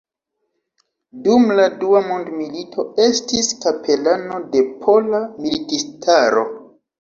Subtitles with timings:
[1.25, 6.49] Dum la dua mondmilito estis kapelano de Pola Militistaro.